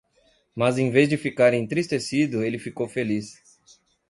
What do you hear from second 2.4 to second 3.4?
ele ficou feliz.